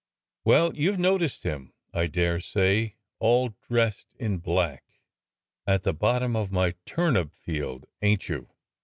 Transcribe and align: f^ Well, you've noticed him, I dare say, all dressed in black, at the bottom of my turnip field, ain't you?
f^ 0.01 0.03
Well, 0.45 0.73
you've 0.75 0.97
noticed 0.97 1.43
him, 1.43 1.73
I 1.93 2.07
dare 2.07 2.39
say, 2.39 2.95
all 3.19 3.53
dressed 3.69 4.07
in 4.17 4.39
black, 4.39 4.83
at 5.67 5.83
the 5.83 5.93
bottom 5.93 6.35
of 6.35 6.51
my 6.51 6.73
turnip 6.87 7.31
field, 7.35 7.85
ain't 8.01 8.27
you? 8.27 8.49